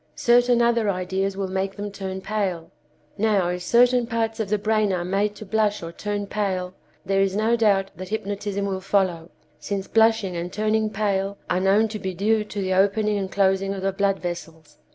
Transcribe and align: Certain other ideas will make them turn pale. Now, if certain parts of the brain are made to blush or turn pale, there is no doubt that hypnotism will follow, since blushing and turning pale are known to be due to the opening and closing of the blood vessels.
Certain 0.15 0.63
other 0.63 0.89
ideas 0.89 1.37
will 1.37 1.47
make 1.47 1.75
them 1.75 1.91
turn 1.91 2.21
pale. 2.21 2.71
Now, 3.19 3.49
if 3.49 3.61
certain 3.61 4.07
parts 4.07 4.39
of 4.39 4.49
the 4.49 4.57
brain 4.57 4.91
are 4.91 5.05
made 5.05 5.35
to 5.35 5.45
blush 5.45 5.83
or 5.83 5.91
turn 5.91 6.25
pale, 6.25 6.73
there 7.05 7.21
is 7.21 7.35
no 7.35 7.55
doubt 7.55 7.91
that 7.97 8.09
hypnotism 8.09 8.65
will 8.65 8.81
follow, 8.81 9.29
since 9.59 9.85
blushing 9.87 10.35
and 10.35 10.51
turning 10.51 10.89
pale 10.89 11.37
are 11.51 11.59
known 11.59 11.87
to 11.89 11.99
be 11.99 12.15
due 12.15 12.43
to 12.43 12.61
the 12.61 12.73
opening 12.73 13.15
and 13.19 13.31
closing 13.31 13.75
of 13.75 13.83
the 13.83 13.91
blood 13.91 14.17
vessels. 14.17 14.79